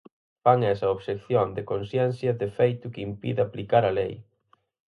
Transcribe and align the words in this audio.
Fan 0.43 0.59
esa 0.73 0.91
obxección 0.95 1.47
de 1.57 1.63
conciencia 1.71 2.31
de 2.41 2.47
feito 2.57 2.85
que 2.93 3.05
impide 3.09 3.39
aplicar 3.43 3.83
a 3.87 3.95
lei. 3.99 4.13